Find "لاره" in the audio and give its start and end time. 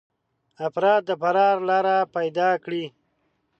1.69-1.97